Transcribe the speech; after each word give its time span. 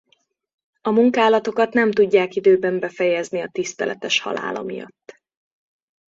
A 0.81 0.89
munkálatokat 0.89 1.73
nem 1.73 1.91
tudják 1.91 2.35
időben 2.35 2.79
befejezni 2.79 3.41
a 3.41 3.49
tiszteletes 3.51 4.19
halála 4.21 4.61
miatt. 4.63 5.21